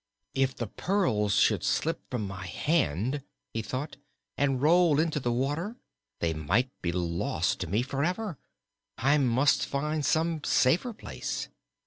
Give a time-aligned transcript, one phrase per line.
[0.33, 3.21] "If the pearls should slip from my hand,"
[3.53, 3.97] he thought,
[4.35, 5.75] "and roll into the water,
[6.21, 8.39] they might be lost to me forever.
[8.97, 11.49] I must find some safer place."